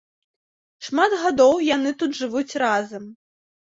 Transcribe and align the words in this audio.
Шмат 0.87 1.11
гадоў 1.25 1.55
яны 1.75 1.95
тут 2.03 2.11
жывуць 2.25 2.51
разам. 2.67 3.03